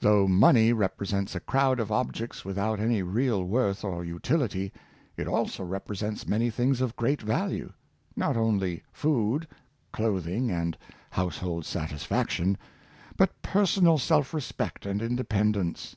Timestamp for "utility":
4.02-4.72